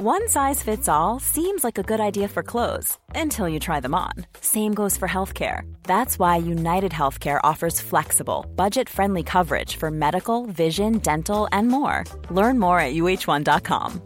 [0.00, 3.96] One size fits all seems like a good idea for clothes until you try them
[3.96, 4.12] on.
[4.40, 5.62] Same goes for healthcare.
[5.82, 12.04] That's why United Healthcare offers flexible, budget friendly coverage for medical, vision, dental, and more.
[12.30, 14.00] Learn more at uh1.com.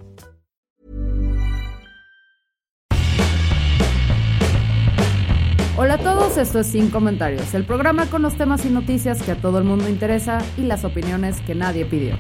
[5.77, 9.33] Hola a todos, esto es Sin Comentarios, el programa con los temas y noticias que
[9.33, 12.17] a todo el mundo interesa y las opiniones que nadie pidió.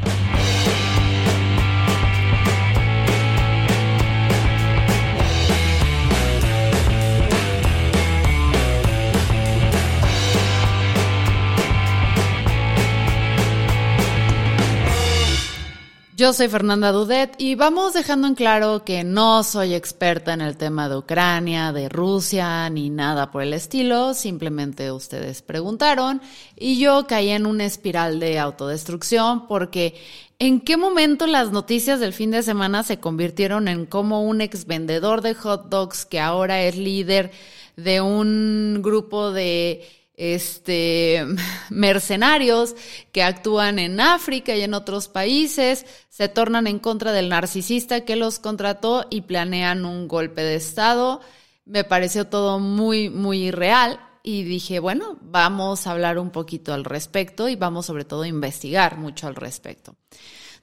[16.23, 20.57] Yo soy Fernanda Dudet y vamos dejando en claro que no soy experta en el
[20.57, 24.15] tema de Ucrania, de Rusia, ni nada por el estilo.
[24.15, 26.23] Simplemente ustedes preguntaron
[26.57, 29.97] y yo caí en una espiral de autodestrucción porque
[30.39, 34.65] ¿en qué momento las noticias del fin de semana se convirtieron en como un ex
[34.67, 37.33] vendedor de hot dogs que ahora es líder
[37.75, 41.25] de un grupo de este,
[41.71, 42.75] mercenarios
[43.13, 48.17] que actúan en África y en otros países, se tornan en contra del narcisista que
[48.17, 51.21] los contrató y planean un golpe de Estado.
[51.65, 56.85] Me pareció todo muy, muy irreal y dije, bueno, vamos a hablar un poquito al
[56.85, 59.97] respecto y vamos sobre todo a investigar mucho al respecto.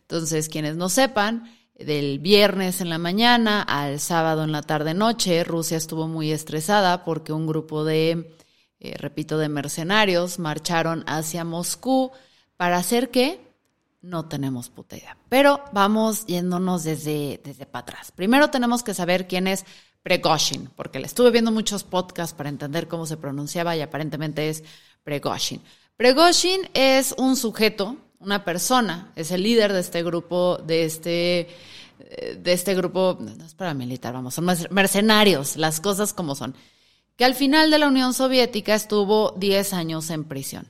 [0.01, 5.43] Entonces, quienes no sepan, del viernes en la mañana al sábado en la tarde noche,
[5.43, 8.35] Rusia estuvo muy estresada porque un grupo de
[8.79, 12.11] eh, repito, de mercenarios, marcharon hacia Moscú
[12.55, 13.41] para hacer qué?
[14.01, 15.17] No tenemos puta idea.
[15.27, 18.11] Pero vamos yéndonos desde, desde para atrás.
[18.13, 19.65] Primero tenemos que saber quién es
[20.01, 24.63] Pregoshin, porque le estuve viendo muchos podcasts para entender cómo se pronunciaba y aparentemente es
[25.03, 25.61] Pregoshin.
[25.97, 31.49] Pregoshin es un sujeto, una persona, es el líder de este grupo, de este,
[31.99, 36.55] eh, de este grupo, no es paramilitar, vamos, son mercenarios, las cosas como son
[37.19, 40.69] que al final de la Unión Soviética estuvo 10 años en prisión.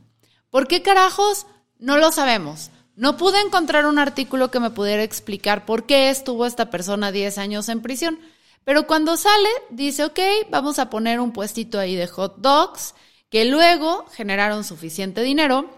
[0.49, 1.45] ¿Por qué carajos?
[1.77, 2.71] No lo sabemos.
[2.95, 7.37] No pude encontrar un artículo que me pudiera explicar por qué estuvo esta persona 10
[7.37, 8.17] años en prisión.
[8.63, 12.95] Pero cuando sale, dice, ok, vamos a poner un puestito ahí de hot dogs,
[13.29, 15.69] que luego generaron suficiente dinero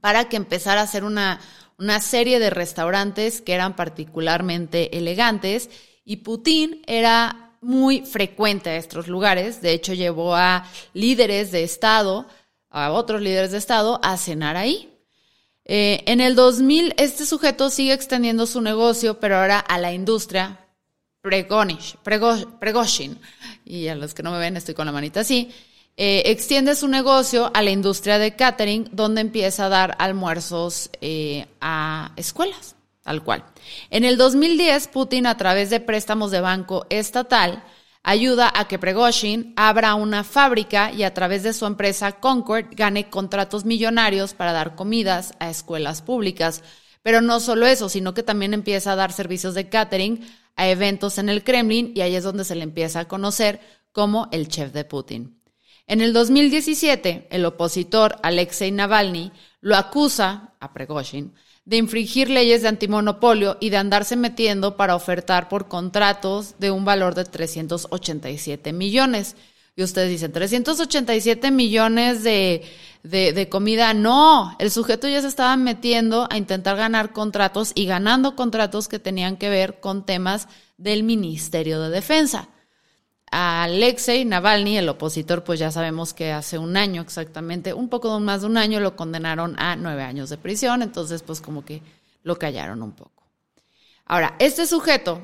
[0.00, 1.40] para que empezara a hacer una,
[1.76, 5.70] una serie de restaurantes que eran particularmente elegantes.
[6.04, 9.60] Y Putin era muy frecuente a estos lugares.
[9.62, 12.26] De hecho, llevó a líderes de Estado,
[12.70, 14.94] a otros líderes de Estado, a cenar ahí.
[15.64, 20.66] Eh, en el 2000, este sujeto sigue extendiendo su negocio, pero ahora a la industria
[21.20, 23.18] Pregonish, Pregoshin.
[23.64, 25.50] Y a los que no me ven, estoy con la manita así.
[25.96, 31.46] Eh, extiende su negocio a la industria de catering, donde empieza a dar almuerzos eh,
[31.60, 32.77] a escuelas
[33.08, 33.42] tal cual.
[33.88, 37.64] En el 2010, Putin, a través de préstamos de banco estatal,
[38.02, 43.08] ayuda a que Pregoshin abra una fábrica y a través de su empresa Concord gane
[43.08, 46.62] contratos millonarios para dar comidas a escuelas públicas.
[47.02, 50.20] Pero no solo eso, sino que también empieza a dar servicios de catering
[50.56, 53.58] a eventos en el Kremlin y ahí es donde se le empieza a conocer
[53.90, 55.40] como el chef de Putin.
[55.86, 59.32] En el 2017, el opositor Alexei Navalny
[59.62, 61.32] lo acusa a Pregoshin
[61.68, 66.86] de infringir leyes de antimonopolio y de andarse metiendo para ofertar por contratos de un
[66.86, 69.36] valor de 387 millones.
[69.76, 72.62] Y ustedes dicen, 387 millones de,
[73.02, 73.92] de, de, comida.
[73.92, 78.98] No, el sujeto ya se estaba metiendo a intentar ganar contratos y ganando contratos que
[78.98, 80.48] tenían que ver con temas
[80.78, 82.48] del Ministerio de Defensa.
[83.30, 88.18] A Alexei Navalny, el opositor, pues ya sabemos que hace un año exactamente, un poco
[88.20, 91.82] más de un año, lo condenaron a nueve años de prisión, entonces pues como que
[92.22, 93.24] lo callaron un poco.
[94.06, 95.20] Ahora, este sujeto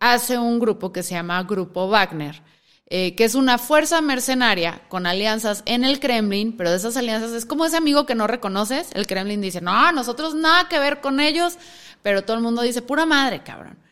[0.00, 2.42] hace un grupo que se llama Grupo Wagner,
[2.88, 7.32] eh, que es una fuerza mercenaria con alianzas en el Kremlin, pero de esas alianzas
[7.32, 8.90] es como ese amigo que no reconoces.
[8.94, 11.58] El Kremlin dice, no, nosotros nada que ver con ellos,
[12.02, 13.85] pero todo el mundo dice, pura madre, cabrón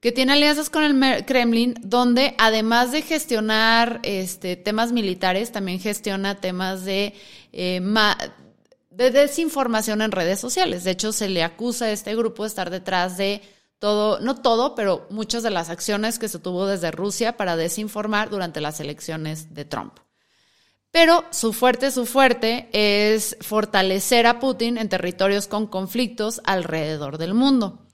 [0.00, 6.40] que tiene alianzas con el Kremlin, donde además de gestionar este, temas militares, también gestiona
[6.40, 7.14] temas de,
[7.52, 7.80] eh,
[8.90, 10.84] de desinformación en redes sociales.
[10.84, 13.42] De hecho, se le acusa a este grupo de estar detrás de
[13.80, 18.30] todo, no todo, pero muchas de las acciones que se tuvo desde Rusia para desinformar
[18.30, 19.98] durante las elecciones de Trump.
[20.92, 27.34] Pero su fuerte, su fuerte es fortalecer a Putin en territorios con conflictos alrededor del
[27.34, 27.87] mundo.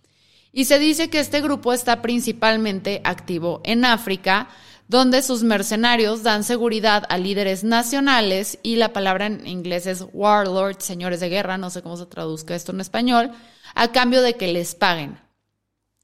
[0.57, 4.49] Y se dice que este grupo está principalmente activo en África,
[4.87, 10.79] donde sus mercenarios dan seguridad a líderes nacionales y la palabra en inglés es warlord,
[10.79, 13.33] señores de guerra, no sé cómo se traduzca esto en español,
[13.75, 15.19] a cambio de que les paguen.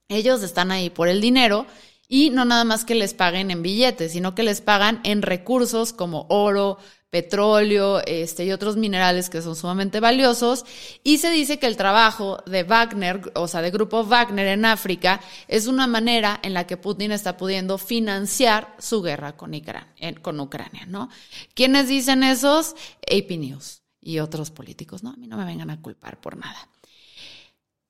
[0.09, 1.67] Ellos están ahí por el dinero
[2.09, 5.93] y no nada más que les paguen en billetes, sino que les pagan en recursos
[5.93, 6.79] como oro,
[7.11, 10.65] petróleo este, y otros minerales que son sumamente valiosos.
[11.03, 15.21] Y se dice que el trabajo de Wagner, o sea, de Grupo Wagner en África,
[15.49, 21.11] es una manera en la que Putin está pudiendo financiar su guerra con Ucrania, ¿no?
[21.55, 22.75] ¿Quiénes dicen esos?
[23.03, 25.11] AP News y otros políticos, ¿no?
[25.11, 26.69] A mí no me vengan a culpar por nada.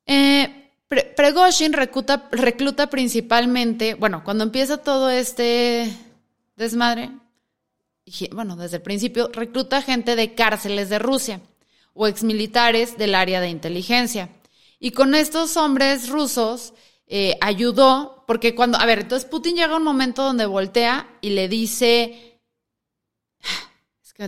[0.06, 5.88] Eh, Pregoshin recluta, recluta principalmente, bueno, cuando empieza todo este
[6.56, 7.11] desmadre,
[8.32, 11.40] bueno, desde el principio, recluta gente de cárceles de Rusia
[11.94, 14.30] o exmilitares del área de inteligencia.
[14.78, 16.72] Y con estos hombres rusos
[17.06, 21.48] eh, ayudó, porque cuando, a ver, entonces Putin llega un momento donde voltea y le
[21.48, 22.29] dice,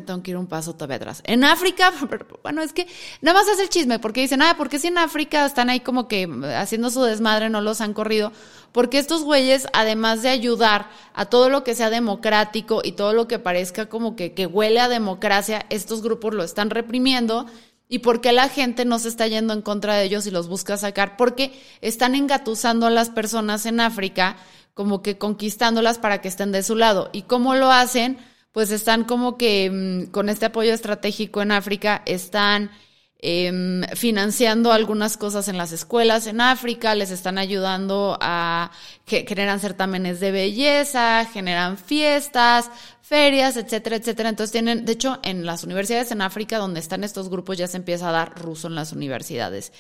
[0.01, 1.23] tengo que ir un paso todavía atrás.
[1.25, 1.93] En África,
[2.43, 2.87] bueno, es que
[3.21, 6.09] nada más es el chisme, porque dicen, ah, porque si en África están ahí como
[6.09, 8.33] que haciendo su desmadre, no los han corrido?
[8.73, 13.29] Porque estos güeyes, además de ayudar a todo lo que sea democrático y todo lo
[13.29, 17.47] que parezca como que, que huele a democracia, estos grupos lo están reprimiendo.
[17.89, 20.49] ¿Y por qué la gente no se está yendo en contra de ellos y los
[20.49, 21.19] busca sacar?
[21.19, 21.53] Porque
[21.83, 24.37] están engatusando a las personas en África,
[24.73, 27.11] como que conquistándolas para que estén de su lado.
[27.13, 28.17] ¿Y cómo lo hacen?
[28.53, 32.71] Pues están como que mm, con este apoyo estratégico en África, están
[33.19, 38.71] em, financiando algunas cosas en las escuelas en África, les están ayudando a
[39.07, 42.71] que generan certámenes de belleza, generan fiestas,
[43.03, 44.29] ferias, etcétera, etcétera.
[44.29, 47.77] Entonces tienen, de hecho, en las universidades en África donde están estos grupos ya se
[47.77, 49.73] empieza a dar ruso en las universidades.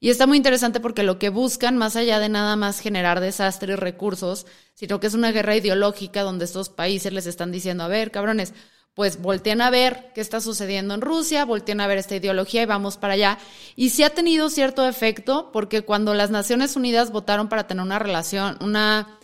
[0.00, 3.72] Y está muy interesante porque lo que buscan, más allá de nada más generar desastre
[3.72, 7.88] y recursos, sino que es una guerra ideológica donde estos países les están diciendo, a
[7.88, 8.54] ver, cabrones,
[8.94, 12.66] pues volteen a ver qué está sucediendo en Rusia, volteen a ver esta ideología y
[12.66, 13.38] vamos para allá.
[13.74, 17.98] Y sí ha tenido cierto efecto porque cuando las Naciones Unidas votaron para tener una
[17.98, 19.18] relación, una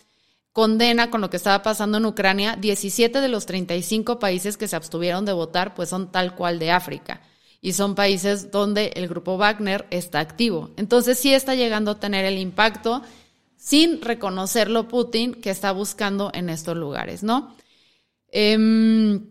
[0.51, 4.75] condena con lo que estaba pasando en Ucrania, 17 de los 35 países que se
[4.75, 7.21] abstuvieron de votar pues son tal cual de África
[7.65, 10.69] y son países donde el grupo Wagner está activo.
[10.77, 13.01] Entonces sí está llegando a tener el impacto
[13.57, 17.55] sin reconocerlo Putin que está buscando en estos lugares, ¿no?
[18.27, 19.29] Em,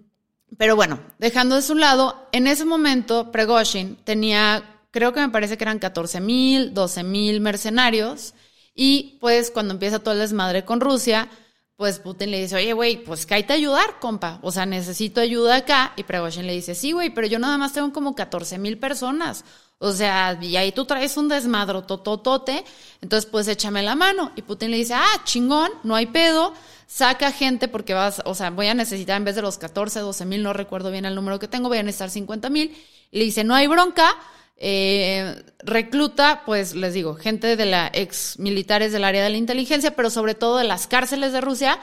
[0.59, 5.57] pero bueno, dejando a un lado, en ese momento Pregoshin tenía, creo que me parece
[5.57, 8.35] que eran 14 mil, 12 mil mercenarios
[8.75, 11.29] y pues cuando empieza todo el desmadre con Rusia,
[11.77, 14.39] pues Putin le dice, oye, güey, pues hay que ayudar, compa.
[14.43, 15.93] O sea, necesito ayuda acá.
[15.97, 19.45] Y Prigozhin le dice, sí, güey, pero yo nada más tengo como 14 mil personas.
[19.79, 22.65] O sea, y ahí tú traes un desmadro tototote,
[23.03, 24.33] entonces pues échame la mano.
[24.37, 26.55] Y Putin le dice, ah, chingón, no hay pedo,
[26.87, 30.25] saca gente porque vas, o sea, voy a necesitar en vez de los 14, 12
[30.27, 32.75] mil, no recuerdo bien el número que tengo, voy a necesitar 50 mil.
[33.11, 34.17] Y le dice, no hay bronca,
[34.57, 39.97] eh, recluta, pues les digo, gente de la ex militares del área de la inteligencia,
[39.97, 41.79] pero sobre todo de las cárceles de Rusia,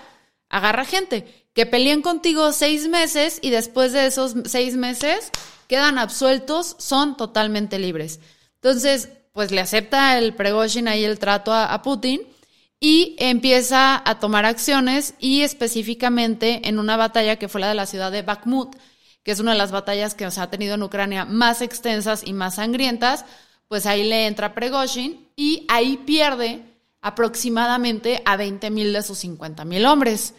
[0.50, 5.32] agarra gente que peleen contigo seis meses y después de esos seis meses
[5.68, 8.20] quedan absueltos, son totalmente libres.
[8.56, 12.22] Entonces, pues le acepta el Pregoshin ahí el trato a, a Putin
[12.80, 17.86] y empieza a tomar acciones y específicamente en una batalla que fue la de la
[17.86, 18.76] ciudad de Bakhmut,
[19.24, 22.34] que es una de las batallas que se ha tenido en Ucrania más extensas y
[22.34, 23.26] más sangrientas,
[23.68, 26.62] pues ahí le entra Pregoshin y ahí pierde
[27.02, 30.34] aproximadamente a 20 mil de sus 50 mil hombres.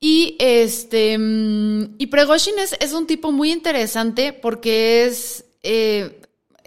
[0.00, 6.20] Y este mm, y Pregoshin es, un tipo muy interesante porque es, eh,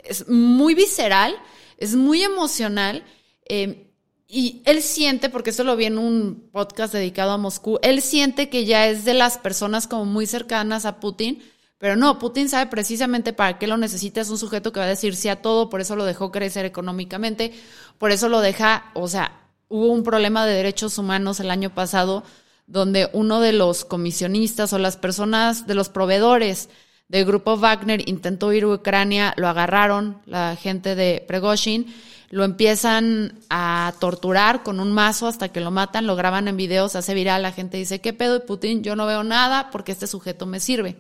[0.03, 1.35] es muy visceral,
[1.77, 3.03] es muy emocional.
[3.45, 3.86] Eh,
[4.27, 8.49] y él siente, porque eso lo vi en un podcast dedicado a Moscú, él siente
[8.49, 11.41] que ya es de las personas como muy cercanas a Putin,
[11.77, 14.89] pero no, Putin sabe precisamente para qué lo necesita, es un sujeto que va a
[14.89, 17.53] decir sí a todo, por eso lo dejó crecer económicamente,
[17.97, 22.23] por eso lo deja, o sea, hubo un problema de derechos humanos el año pasado
[22.65, 26.67] donde uno de los comisionistas o las personas de los proveedores
[27.07, 31.93] del grupo Wagner intentó ir a Ucrania, lo agarraron la gente de Pregoshin
[32.29, 36.95] lo empiezan a torturar con un mazo hasta que lo matan, lo graban en videos,
[36.95, 38.83] hace viral, la gente dice, ¿qué pedo de Putin?
[38.83, 40.97] Yo no veo nada porque este sujeto me sirve.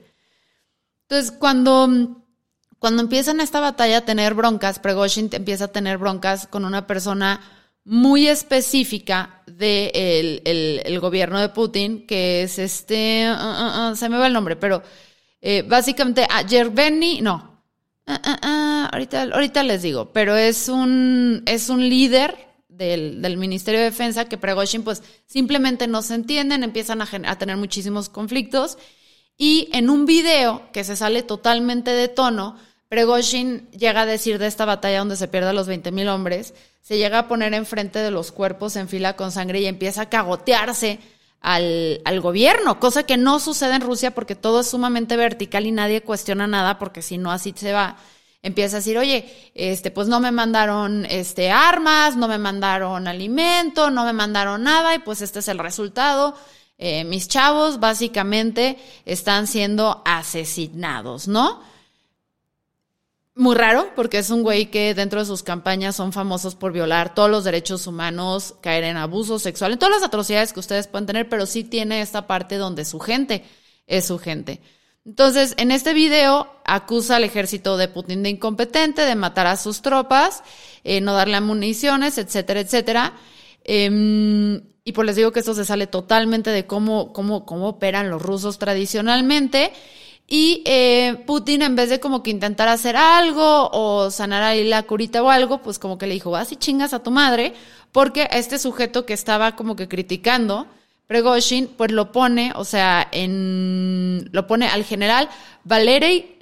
[1.03, 2.23] Entonces, cuando,
[2.79, 7.41] cuando empiezan esta batalla a tener broncas, Pregoshin empieza a tener broncas con una persona
[7.83, 9.91] muy específica del
[10.43, 14.33] de el, gobierno de Putin, que es este, uh, uh, uh, se me va el
[14.33, 14.83] nombre, pero
[15.39, 17.56] eh, básicamente, a Yerbeni, no,
[18.09, 22.37] Ah, ah, ah, ahorita, ahorita les digo, pero es un, es un líder
[22.69, 27.57] del, del, Ministerio de Defensa que Pregoshin pues simplemente no se entienden, empiezan a, tener
[27.57, 28.77] muchísimos conflictos.
[29.37, 34.47] Y en un video que se sale totalmente de tono, Pregoshin llega a decir de
[34.47, 38.11] esta batalla donde se pierden los 20 mil hombres, se llega a poner enfrente de
[38.11, 40.99] los cuerpos en fila con sangre y empieza a cagotearse
[41.41, 45.71] al, al, gobierno, cosa que no sucede en Rusia porque todo es sumamente vertical y
[45.71, 47.97] nadie cuestiona nada porque si no así se va.
[48.43, 53.89] Empieza a decir, oye, este, pues no me mandaron este, armas, no me mandaron alimento,
[53.89, 56.35] no me mandaron nada y pues este es el resultado.
[56.77, 61.61] Eh, mis chavos básicamente están siendo asesinados, ¿no?
[63.37, 67.13] Muy raro, porque es un güey que dentro de sus campañas son famosos por violar
[67.13, 71.05] todos los derechos humanos, caer en abuso sexual, en todas las atrocidades que ustedes pueden
[71.05, 73.43] tener, pero sí tiene esta parte donde su gente
[73.85, 74.59] es su gente.
[75.05, 79.83] Entonces, en este video acusa al ejército de Putin de incompetente, de matar a sus
[79.83, 80.41] tropas,
[80.83, 83.13] eh, no darle municiones, etcétera, etcétera.
[83.63, 88.09] Em, y pues les digo que esto se sale totalmente de cómo, cómo, cómo operan
[88.09, 89.73] los rusos tradicionalmente.
[90.29, 94.83] Y eh, Putin, en vez de como que intentar hacer algo o sanar ahí la
[94.83, 97.53] curita o algo, pues como que le dijo, vas y chingas a tu madre,
[97.93, 100.67] porque este sujeto que estaba como que criticando,
[101.07, 105.29] Pregoshin, pues lo pone, o sea, en, lo pone al general
[105.63, 106.39] Valery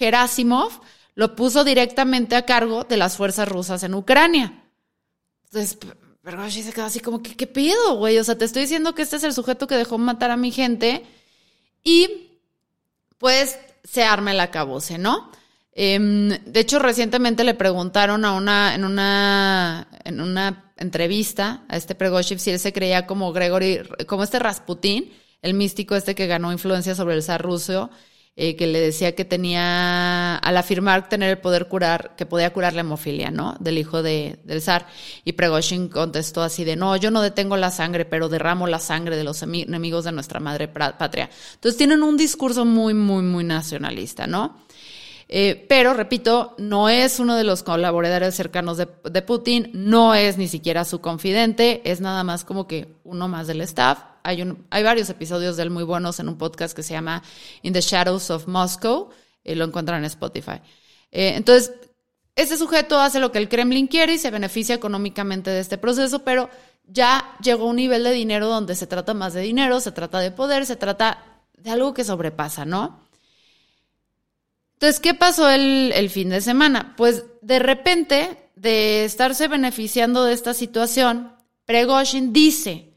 [0.00, 0.72] Gerasimov,
[1.14, 4.64] lo puso directamente a cargo de las fuerzas rusas en Ucrania.
[5.44, 5.78] Entonces,
[6.22, 8.18] Pregoshin se quedó así como, ¿qué, qué pido, güey?
[8.18, 10.50] O sea, te estoy diciendo que este es el sujeto que dejó matar a mi
[10.50, 11.06] gente
[11.84, 12.27] y
[13.18, 15.30] pues se arma el acabose, ¿no?
[15.72, 21.94] Em, de hecho, recientemente le preguntaron a una, en una, en una entrevista a este
[21.94, 26.50] Pregoshev si él se creía como Gregory, como este Rasputin, el místico este que ganó
[26.50, 27.90] influencia sobre el zar ruso,
[28.40, 32.72] eh, que le decía que tenía, al afirmar tener el poder curar, que podía curar
[32.72, 33.56] la hemofilia, ¿no?
[33.58, 34.86] Del hijo de, del zar.
[35.24, 39.16] Y Pregoshin contestó así de, no, yo no detengo la sangre, pero derramo la sangre
[39.16, 41.28] de los enemigos de nuestra madre patria.
[41.54, 44.56] Entonces tienen un discurso muy, muy, muy nacionalista, ¿no?
[45.28, 48.86] Eh, pero, repito, no es uno de los colaboradores cercanos de,
[49.22, 53.60] Putin, no es ni siquiera su confidente, es nada más como que uno más del
[53.60, 56.92] staff hay, un, hay varios episodios de él muy buenos en un podcast que se
[56.92, 57.22] llama
[57.62, 59.10] In the Shadows of Moscow.
[59.42, 60.60] y lo encuentran en Spotify.
[61.10, 61.72] Eh, entonces,
[62.36, 66.24] este sujeto hace lo que el Kremlin quiere y se beneficia económicamente de este proceso,
[66.24, 66.50] pero
[66.84, 70.20] ya llegó a un nivel de dinero donde se trata más de dinero, se trata
[70.20, 73.07] de poder, se trata de algo que sobrepasa, ¿no?
[74.78, 76.94] Entonces, ¿qué pasó el, fin de semana?
[76.96, 81.32] Pues de repente, de estarse beneficiando de esta situación,
[81.64, 82.94] Pregoshin dice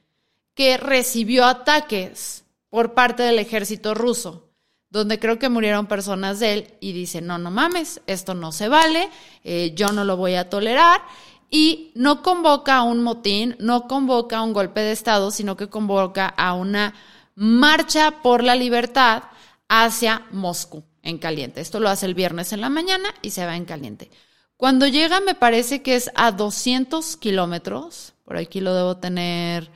[0.54, 4.52] que recibió ataques por parte del ejército ruso,
[4.92, 8.68] donde creo que murieron personas de él y dice, no, no mames, esto no se
[8.68, 9.10] vale,
[9.44, 11.02] eh, yo no lo voy a tolerar.
[11.50, 15.68] Y no convoca a un motín, no convoca a un golpe de Estado, sino que
[15.68, 16.94] convoca a una
[17.34, 19.24] marcha por la libertad
[19.68, 21.62] hacia Moscú en caliente.
[21.62, 24.12] Esto lo hace el viernes en la mañana y se va en caliente.
[24.58, 29.72] Cuando llega me parece que es a 200 kilómetros, por aquí lo debo tener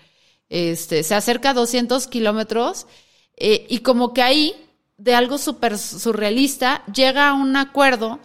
[0.50, 2.88] este, se acerca a 200 kilómetros
[3.36, 4.56] eh, y como que ahí,
[4.98, 8.20] de algo súper surrealista, llega a un acuerdo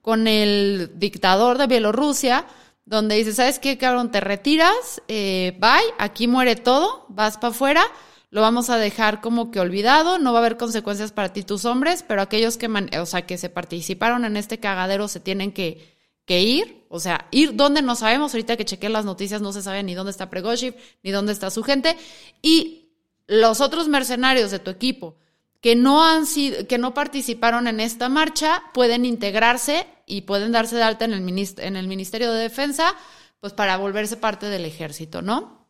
[0.00, 2.46] con el dictador de Bielorrusia,
[2.84, 4.10] donde dice, ¿sabes qué, cabrón?
[4.10, 7.84] Te retiras, eh, bye, aquí muere todo, vas para afuera,
[8.32, 11.64] lo vamos a dejar como que olvidado, no va a haber consecuencias para ti tus
[11.64, 12.66] hombres, pero aquellos que,
[12.98, 15.92] o sea, que se participaron en este cagadero se tienen que
[16.24, 19.62] que ir, o sea, ir donde no sabemos, ahorita que chequeé las noticias no se
[19.62, 21.96] sabe ni dónde está Pregoshev, ni dónde está su gente,
[22.40, 22.90] y
[23.26, 25.16] los otros mercenarios de tu equipo
[25.60, 30.76] que no han sido, que no participaron en esta marcha, pueden integrarse y pueden darse
[30.76, 32.94] de alta en el, en el Ministerio de Defensa,
[33.40, 35.61] pues para volverse parte del ejército, ¿no?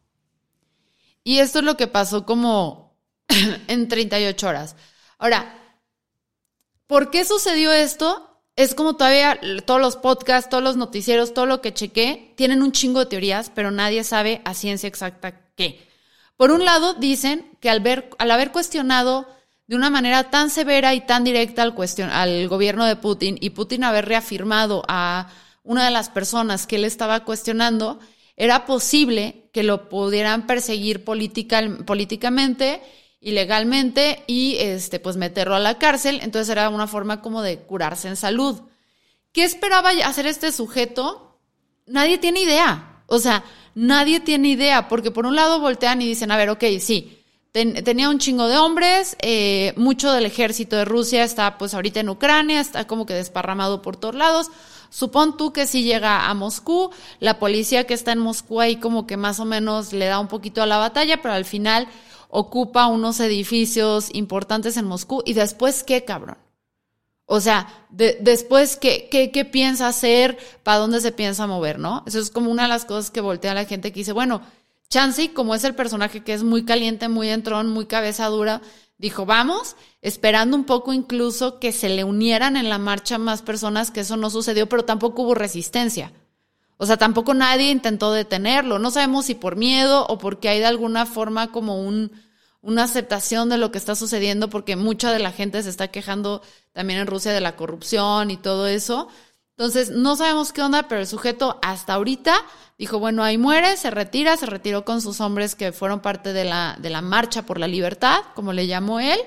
[1.25, 2.99] Y esto es lo que pasó como
[3.69, 4.77] en 38 horas.
[5.19, 5.55] Ahora,
[6.87, 8.33] ¿por qué sucedió esto?
[8.57, 12.73] es como todavía todos los podcasts, todos los noticieros, todo lo que chequé, tienen un
[12.73, 15.89] chingo de teorías, pero nadie sabe a ciencia exacta qué.
[16.37, 19.27] Por un lado, dicen que al, ver, al haber cuestionado
[19.67, 21.75] de una manera tan severa y tan directa al,
[22.11, 25.29] al gobierno de Putin y Putin haber reafirmado a
[25.63, 28.01] una de las personas que él estaba cuestionando,
[28.37, 32.83] era posible que lo pudieran perseguir políticamente
[33.21, 38.09] ilegalmente y este pues meterlo a la cárcel, entonces era una forma como de curarse
[38.09, 38.61] en salud.
[39.33, 41.39] ¿Qué esperaba hacer este sujeto?
[41.87, 43.05] Nadie tiene idea.
[43.07, 43.45] O sea,
[43.75, 48.09] nadie tiene idea, porque por un lado voltean y dicen, a ver, ok, sí, tenía
[48.09, 52.61] un chingo de hombres, eh, mucho del ejército de Rusia está pues ahorita en Ucrania,
[52.61, 54.51] está como que desparramado por todos lados.
[54.93, 59.07] Supón tú que si llega a Moscú, la policía que está en Moscú ahí como
[59.07, 61.89] que más o menos le da un poquito a la batalla, pero al final
[62.29, 66.37] ocupa unos edificios importantes en Moscú y después qué, cabrón.
[67.25, 70.37] O sea, después, ¿qué, ¿qué, qué, piensa hacer?
[70.63, 72.03] ¿Para dónde se piensa mover, no?
[72.07, 74.43] Eso es como una de las cosas que voltea la gente que dice, bueno,
[74.91, 78.61] Chansey, como es el personaje que es muy caliente, muy entrón, muy cabeza dura,
[79.03, 83.91] dijo, vamos, esperando un poco incluso que se le unieran en la marcha más personas,
[83.91, 86.13] que eso no sucedió, pero tampoco hubo resistencia.
[86.77, 88.79] O sea, tampoco nadie intentó detenerlo.
[88.79, 92.13] No sabemos si por miedo o porque hay de alguna forma como un,
[92.61, 96.41] una aceptación de lo que está sucediendo, porque mucha de la gente se está quejando
[96.73, 99.09] también en Rusia de la corrupción y todo eso.
[99.57, 102.35] Entonces, no sabemos qué onda, pero el sujeto hasta ahorita
[102.79, 106.45] dijo, bueno, ahí muere, se retira, se retiró con sus hombres que fueron parte de
[106.45, 109.21] la, de la marcha por la libertad, como le llamó él,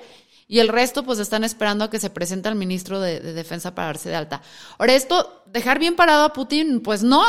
[0.48, 3.88] y el resto pues están esperando a que se presente al ministro de, Defensa para
[3.88, 4.42] darse de alta.
[4.78, 7.24] Ahora, esto, dejar bien parado a Putin, pues no,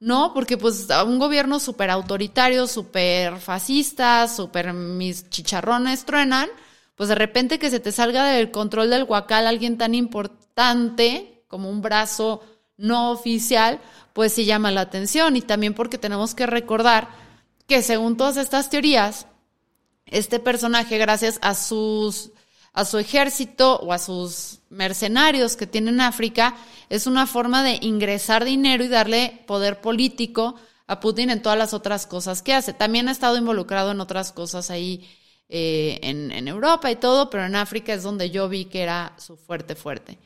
[0.00, 6.48] no, porque pues un gobierno súper autoritario, súper fascista, súper mis chicharrones truenan,
[6.94, 11.68] pues de repente que se te salga del control del huacal alguien tan importante como
[11.70, 12.42] un brazo
[12.76, 13.80] no oficial,
[14.12, 15.36] pues sí llama la atención.
[15.36, 17.08] Y también porque tenemos que recordar
[17.66, 19.26] que según todas estas teorías,
[20.06, 22.30] este personaje, gracias a sus
[22.78, 26.54] a su ejército o a sus mercenarios que tiene en África,
[26.88, 30.54] es una forma de ingresar dinero y darle poder político
[30.86, 32.72] a Putin en todas las otras cosas que hace.
[32.72, 35.08] También ha estado involucrado en otras cosas ahí
[35.48, 39.12] eh, en, en, Europa y todo, pero en África es donde yo vi que era
[39.18, 40.18] su fuerte fuerte.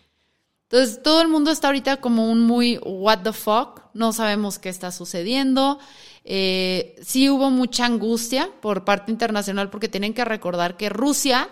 [0.73, 4.71] Entonces, todo el mundo está ahorita como un muy what the fuck, no sabemos qué
[4.71, 5.79] está sucediendo.
[6.25, 11.50] Eh, sí hubo mucha angustia por parte internacional porque tienen que recordar que Rusia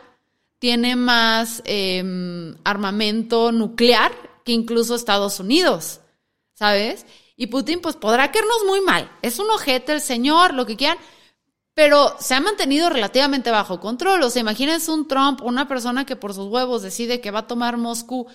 [0.58, 4.10] tiene más em, armamento nuclear
[4.42, 6.00] que incluso Estados Unidos,
[6.54, 7.04] ¿sabes?
[7.36, 9.12] Y Putin pues podrá querernos muy mal.
[9.20, 10.96] Es un ojete el señor, lo que quieran,
[11.74, 14.22] pero se ha mantenido relativamente bajo control.
[14.22, 17.46] O sea, imagínense un Trump, una persona que por sus huevos decide que va a
[17.46, 18.26] tomar Moscú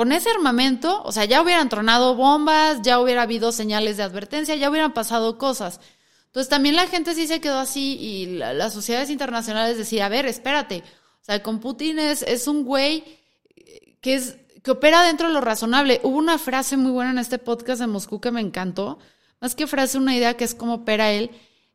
[0.00, 4.56] con ese armamento, o sea, ya hubieran tronado bombas, ya hubiera habido señales de advertencia,
[4.56, 5.78] ya hubieran pasado cosas.
[6.24, 10.24] Entonces también la gente sí se quedó así y las sociedades internacionales decían, a ver,
[10.24, 10.84] espérate,
[11.20, 13.04] o sea, con Putin es, es un güey
[14.00, 16.00] que es que opera dentro de lo razonable.
[16.02, 18.98] Hubo una frase muy buena en este podcast de Moscú que me encantó,
[19.38, 21.30] más que frase, una idea que es cómo opera él,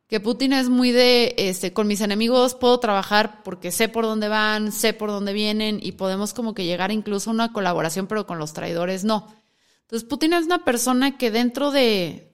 [0.08, 4.28] que Putin es muy de, este, con mis enemigos puedo trabajar porque sé por dónde
[4.28, 8.26] van, sé por dónde vienen y podemos como que llegar incluso a una colaboración, pero
[8.26, 9.34] con los traidores no.
[9.82, 12.32] Entonces Putin es una persona que dentro de,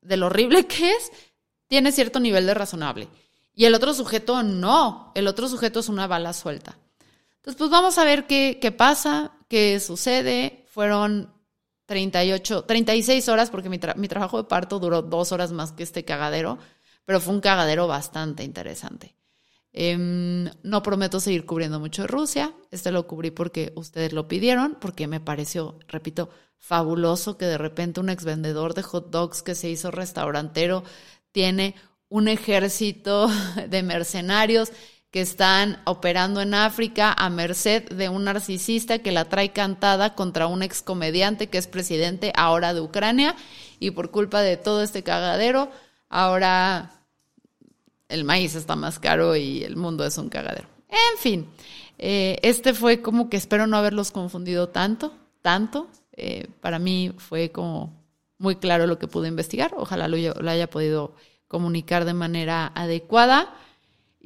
[0.00, 1.12] de lo horrible que es,
[1.68, 3.08] tiene cierto nivel de razonable.
[3.54, 6.78] Y el otro sujeto no, el otro sujeto es una bala suelta.
[7.36, 10.66] Entonces, pues vamos a ver qué, qué pasa, qué sucede.
[10.68, 11.32] Fueron
[11.86, 16.04] 38, 36 horas, porque mi, mi trabajo de parto duró dos horas más que este
[16.04, 16.58] cagadero,
[17.04, 19.14] pero fue un cagadero bastante interesante.
[19.78, 22.54] Em, no prometo seguir cubriendo mucho de Rusia.
[22.70, 28.00] Este lo cubrí porque ustedes lo pidieron, porque me pareció, repito, fabuloso que de repente
[28.00, 30.82] un ex vendedor de hot dogs que se hizo restaurantero
[31.30, 31.74] tiene
[32.08, 33.28] un ejército
[33.68, 34.72] de mercenarios
[35.16, 40.46] que están operando en África a merced de un narcisista que la trae cantada contra
[40.46, 43.34] un ex comediante que es presidente ahora de Ucrania
[43.80, 45.70] y por culpa de todo este cagadero,
[46.10, 47.00] ahora
[48.10, 50.68] el maíz está más caro y el mundo es un cagadero.
[50.90, 51.48] En fin,
[51.96, 55.88] eh, este fue como que espero no haberlos confundido tanto, tanto.
[56.12, 58.04] Eh, para mí fue como
[58.36, 59.72] muy claro lo que pude investigar.
[59.78, 61.14] Ojalá lo, lo haya podido
[61.48, 63.54] comunicar de manera adecuada.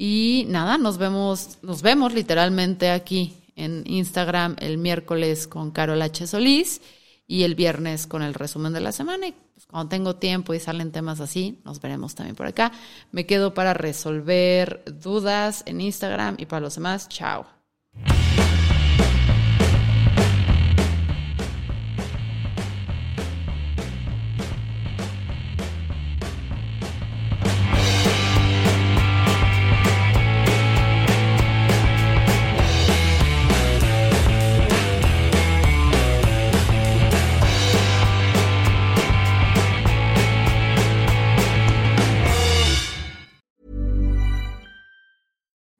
[0.03, 6.27] Y nada, nos vemos, nos vemos literalmente aquí en Instagram el miércoles con Carol H.
[6.27, 6.81] Solís
[7.27, 9.27] y el viernes con el resumen de la semana.
[9.27, 12.73] Y pues, cuando tengo tiempo y salen temas así, nos veremos también por acá.
[13.13, 17.60] Me quedo para resolver dudas en Instagram y para los demás, chao.